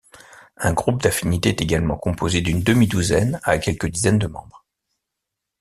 Un 0.57 0.73
groupe 0.73 0.99
d’affinité 1.03 1.49
est 1.49 1.59
généralement 1.59 1.95
composé 1.95 2.41
d’une 2.41 2.63
demi-douzaine 2.63 3.39
à 3.43 3.59
quelques 3.59 3.85
dizaines 3.85 4.17
de 4.17 4.25
membres. 4.25 4.65